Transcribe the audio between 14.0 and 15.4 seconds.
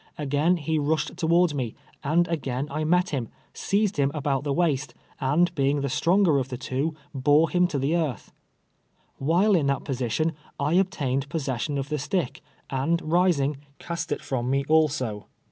it from me, also.